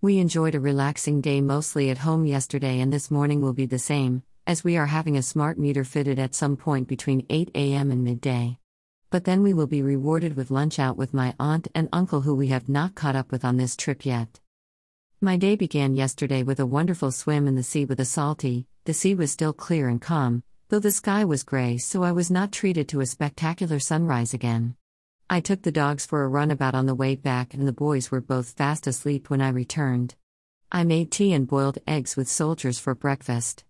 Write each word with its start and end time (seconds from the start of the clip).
We 0.00 0.18
enjoyed 0.18 0.54
a 0.54 0.60
relaxing 0.60 1.20
day 1.20 1.40
mostly 1.40 1.90
at 1.90 1.98
home 1.98 2.24
yesterday, 2.24 2.78
and 2.78 2.92
this 2.92 3.10
morning 3.10 3.40
will 3.40 3.52
be 3.52 3.66
the 3.66 3.80
same, 3.80 4.22
as 4.46 4.62
we 4.62 4.76
are 4.76 4.86
having 4.86 5.16
a 5.16 5.22
smart 5.22 5.58
meter 5.58 5.82
fitted 5.82 6.20
at 6.20 6.36
some 6.36 6.56
point 6.56 6.86
between 6.86 7.26
8 7.28 7.50
a.m. 7.56 7.90
and 7.90 8.04
midday. 8.04 8.60
But 9.10 9.24
then 9.24 9.42
we 9.42 9.52
will 9.52 9.66
be 9.66 9.82
rewarded 9.82 10.36
with 10.36 10.52
lunch 10.52 10.78
out 10.78 10.96
with 10.96 11.12
my 11.12 11.34
aunt 11.40 11.66
and 11.74 11.88
uncle, 11.92 12.20
who 12.20 12.36
we 12.36 12.46
have 12.46 12.68
not 12.68 12.94
caught 12.94 13.16
up 13.16 13.32
with 13.32 13.44
on 13.44 13.56
this 13.56 13.74
trip 13.74 14.06
yet. 14.06 14.38
My 15.20 15.36
day 15.36 15.56
began 15.56 15.96
yesterday 15.96 16.44
with 16.44 16.60
a 16.60 16.66
wonderful 16.66 17.10
swim 17.10 17.48
in 17.48 17.56
the 17.56 17.64
sea 17.64 17.84
with 17.84 17.98
a 17.98 18.04
salty, 18.04 18.68
the 18.84 18.94
sea 18.94 19.16
was 19.16 19.32
still 19.32 19.52
clear 19.52 19.88
and 19.88 20.00
calm, 20.00 20.44
though 20.68 20.78
the 20.78 20.92
sky 20.92 21.24
was 21.24 21.42
gray, 21.42 21.76
so 21.76 22.04
I 22.04 22.12
was 22.12 22.30
not 22.30 22.52
treated 22.52 22.88
to 22.90 23.00
a 23.00 23.06
spectacular 23.06 23.80
sunrise 23.80 24.32
again. 24.32 24.76
I 25.30 25.40
took 25.40 25.60
the 25.60 25.70
dogs 25.70 26.06
for 26.06 26.24
a 26.24 26.28
runabout 26.28 26.74
on 26.74 26.86
the 26.86 26.94
way 26.94 27.14
back, 27.14 27.52
and 27.52 27.68
the 27.68 27.72
boys 27.72 28.10
were 28.10 28.22
both 28.22 28.52
fast 28.52 28.86
asleep 28.86 29.28
when 29.28 29.42
I 29.42 29.50
returned. 29.50 30.14
I 30.72 30.84
made 30.84 31.10
tea 31.10 31.34
and 31.34 31.46
boiled 31.46 31.76
eggs 31.86 32.16
with 32.16 32.28
soldiers 32.28 32.78
for 32.78 32.94
breakfast. 32.94 33.62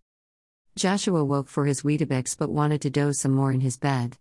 Joshua 0.76 1.24
woke 1.24 1.48
for 1.48 1.66
his 1.66 1.82
Weetabix 1.82 2.38
but 2.38 2.50
wanted 2.50 2.80
to 2.82 2.90
doze 2.90 3.18
some 3.18 3.32
more 3.32 3.50
in 3.50 3.60
his 3.60 3.76
bed. 3.76 4.18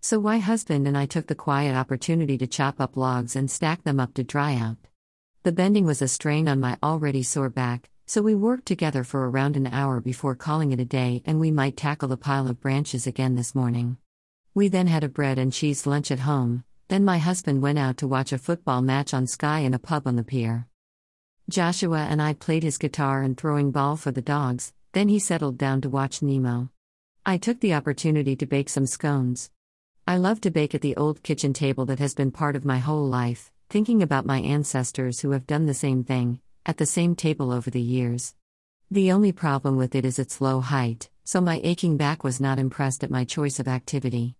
So, 0.00 0.18
my 0.18 0.38
husband 0.38 0.88
and 0.88 0.96
I 0.96 1.04
took 1.04 1.26
the 1.26 1.34
quiet 1.34 1.76
opportunity 1.76 2.38
to 2.38 2.46
chop 2.46 2.80
up 2.80 2.96
logs 2.96 3.36
and 3.36 3.50
stack 3.50 3.84
them 3.84 4.00
up 4.00 4.14
to 4.14 4.24
dry 4.24 4.54
out. 4.54 4.78
The 5.42 5.52
bending 5.52 5.84
was 5.84 6.00
a 6.00 6.08
strain 6.08 6.48
on 6.48 6.58
my 6.58 6.78
already 6.82 7.22
sore 7.22 7.50
back, 7.50 7.90
so 8.06 8.22
we 8.22 8.34
worked 8.34 8.64
together 8.64 9.04
for 9.04 9.28
around 9.28 9.58
an 9.58 9.66
hour 9.66 10.00
before 10.00 10.34
calling 10.34 10.72
it 10.72 10.80
a 10.80 10.86
day 10.86 11.22
and 11.26 11.38
we 11.38 11.50
might 11.50 11.76
tackle 11.76 12.08
the 12.08 12.16
pile 12.16 12.48
of 12.48 12.62
branches 12.62 13.06
again 13.06 13.34
this 13.34 13.54
morning. 13.54 13.98
We 14.54 14.68
then 14.68 14.86
had 14.86 15.04
a 15.04 15.08
bread 15.08 15.38
and 15.38 15.52
cheese 15.52 15.86
lunch 15.86 16.10
at 16.10 16.20
home, 16.20 16.64
then 16.88 17.04
my 17.04 17.18
husband 17.18 17.62
went 17.62 17.78
out 17.78 17.98
to 17.98 18.08
watch 18.08 18.32
a 18.32 18.38
football 18.38 18.82
match 18.82 19.14
on 19.14 19.26
Sky 19.26 19.60
in 19.60 19.74
a 19.74 19.78
pub 19.78 20.06
on 20.06 20.16
the 20.16 20.24
pier. 20.24 20.66
Joshua 21.48 22.06
and 22.10 22.20
I 22.20 22.34
played 22.34 22.62
his 22.62 22.78
guitar 22.78 23.22
and 23.22 23.36
throwing 23.36 23.70
ball 23.70 23.96
for 23.96 24.10
the 24.10 24.20
dogs, 24.22 24.72
then 24.92 25.08
he 25.08 25.18
settled 25.18 25.56
down 25.56 25.80
to 25.82 25.88
watch 25.88 26.22
Nemo. 26.22 26.70
I 27.24 27.36
took 27.36 27.60
the 27.60 27.74
opportunity 27.74 28.36
to 28.36 28.46
bake 28.46 28.68
some 28.68 28.86
scones. 28.86 29.50
I 30.06 30.16
love 30.16 30.40
to 30.42 30.50
bake 30.50 30.74
at 30.74 30.80
the 30.80 30.96
old 30.96 31.22
kitchen 31.22 31.52
table 31.52 31.84
that 31.86 31.98
has 31.98 32.14
been 32.14 32.30
part 32.30 32.56
of 32.56 32.64
my 32.64 32.78
whole 32.78 33.06
life, 33.06 33.52
thinking 33.68 34.02
about 34.02 34.24
my 34.24 34.40
ancestors 34.40 35.20
who 35.20 35.32
have 35.32 35.46
done 35.46 35.66
the 35.66 35.74
same 35.74 36.04
thing, 36.04 36.40
at 36.64 36.78
the 36.78 36.86
same 36.86 37.14
table 37.14 37.52
over 37.52 37.70
the 37.70 37.80
years. 37.80 38.34
The 38.90 39.12
only 39.12 39.32
problem 39.32 39.76
with 39.76 39.94
it 39.94 40.06
is 40.06 40.18
its 40.18 40.40
low 40.40 40.60
height, 40.60 41.10
so 41.24 41.42
my 41.42 41.60
aching 41.62 41.98
back 41.98 42.24
was 42.24 42.40
not 42.40 42.58
impressed 42.58 43.04
at 43.04 43.10
my 43.10 43.24
choice 43.24 43.60
of 43.60 43.68
activity. 43.68 44.36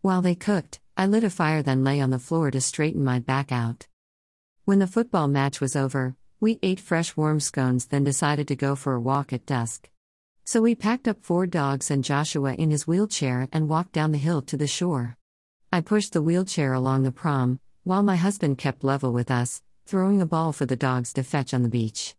While 0.00 0.22
they 0.22 0.34
cooked, 0.34 0.80
I 1.02 1.06
lit 1.06 1.24
a 1.24 1.30
fire, 1.30 1.64
then 1.64 1.82
lay 1.82 2.00
on 2.00 2.10
the 2.10 2.20
floor 2.20 2.52
to 2.52 2.60
straighten 2.60 3.02
my 3.02 3.18
back 3.18 3.50
out. 3.50 3.88
When 4.66 4.78
the 4.78 4.86
football 4.86 5.26
match 5.26 5.60
was 5.60 5.74
over, 5.74 6.14
we 6.38 6.60
ate 6.62 6.78
fresh 6.78 7.16
warm 7.16 7.40
scones, 7.40 7.86
then 7.86 8.04
decided 8.04 8.46
to 8.46 8.54
go 8.54 8.76
for 8.76 8.94
a 8.94 9.00
walk 9.00 9.32
at 9.32 9.44
dusk. 9.44 9.90
So 10.44 10.62
we 10.62 10.76
packed 10.76 11.08
up 11.08 11.24
four 11.24 11.48
dogs 11.48 11.90
and 11.90 12.04
Joshua 12.04 12.54
in 12.54 12.70
his 12.70 12.86
wheelchair 12.86 13.48
and 13.50 13.68
walked 13.68 13.90
down 13.90 14.12
the 14.12 14.18
hill 14.18 14.42
to 14.42 14.56
the 14.56 14.68
shore. 14.68 15.16
I 15.72 15.80
pushed 15.80 16.12
the 16.12 16.22
wheelchair 16.22 16.72
along 16.72 17.02
the 17.02 17.10
prom, 17.10 17.58
while 17.82 18.04
my 18.04 18.14
husband 18.14 18.58
kept 18.58 18.84
level 18.84 19.12
with 19.12 19.28
us, 19.28 19.60
throwing 19.86 20.22
a 20.22 20.24
ball 20.34 20.52
for 20.52 20.66
the 20.66 20.76
dogs 20.76 21.12
to 21.14 21.24
fetch 21.24 21.52
on 21.52 21.64
the 21.64 21.68
beach. 21.68 22.14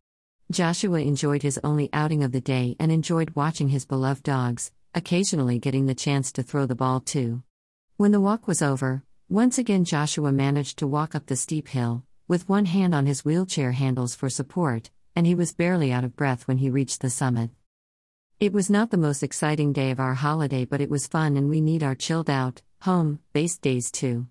Joshua 0.51 0.99
enjoyed 0.99 1.43
his 1.43 1.57
only 1.63 1.89
outing 1.93 2.21
of 2.21 2.33
the 2.33 2.41
day 2.41 2.75
and 2.81 2.91
enjoyed 2.91 3.31
watching 3.33 3.69
his 3.69 3.85
beloved 3.85 4.23
dogs, 4.23 4.73
occasionally 4.93 5.57
getting 5.57 5.85
the 5.85 5.95
chance 5.95 6.33
to 6.33 6.43
throw 6.43 6.65
the 6.65 6.75
ball 6.75 6.99
too. 6.99 7.43
When 7.95 8.11
the 8.11 8.19
walk 8.19 8.47
was 8.47 8.63
over, 8.63 9.03
once 9.29 9.59
again 9.59 9.85
Joshua 9.85 10.31
managed 10.31 10.79
to 10.79 10.87
walk 10.87 11.13
up 11.13 11.27
the 11.27 11.35
steep 11.35 11.67
hill, 11.67 12.03
with 12.27 12.49
one 12.49 12.65
hand 12.65 12.95
on 12.95 13.05
his 13.05 13.23
wheelchair 13.23 13.73
handles 13.73 14.15
for 14.15 14.31
support, 14.31 14.89
and 15.15 15.27
he 15.27 15.35
was 15.35 15.53
barely 15.53 15.91
out 15.91 16.03
of 16.03 16.15
breath 16.15 16.47
when 16.47 16.57
he 16.57 16.71
reached 16.71 17.01
the 17.01 17.11
summit. 17.11 17.51
It 18.39 18.51
was 18.51 18.67
not 18.67 18.89
the 18.89 18.97
most 18.97 19.21
exciting 19.21 19.73
day 19.73 19.91
of 19.91 19.99
our 19.99 20.15
holiday, 20.15 20.65
but 20.65 20.81
it 20.81 20.89
was 20.89 21.05
fun 21.05 21.37
and 21.37 21.51
we 21.51 21.61
need 21.61 21.83
our 21.83 21.93
chilled 21.93 22.31
out, 22.31 22.63
home 22.81 23.19
based 23.31 23.61
days 23.61 23.91
too. 23.91 24.25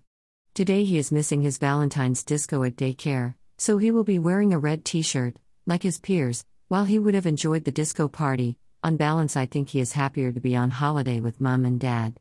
Today 0.53 0.83
he 0.83 0.97
is 0.97 1.13
missing 1.13 1.41
his 1.41 1.57
Valentine's 1.57 2.21
disco 2.25 2.63
at 2.63 2.75
daycare, 2.75 3.35
so 3.57 3.77
he 3.77 3.91
will 3.91 4.03
be 4.03 4.19
wearing 4.19 4.51
a 4.51 4.59
red 4.59 4.83
t 4.83 5.01
shirt, 5.01 5.37
like 5.65 5.83
his 5.83 6.01
peers, 6.01 6.45
while 6.67 6.83
he 6.83 6.99
would 6.99 7.15
have 7.15 7.25
enjoyed 7.25 7.63
the 7.63 7.71
disco 7.71 8.09
party. 8.09 8.57
On 8.83 8.97
balance, 8.97 9.37
I 9.37 9.45
think 9.45 9.69
he 9.69 9.79
is 9.79 9.93
happier 9.93 10.33
to 10.33 10.41
be 10.41 10.53
on 10.53 10.69
holiday 10.69 11.21
with 11.21 11.39
mum 11.39 11.63
and 11.63 11.79
dad. 11.79 12.19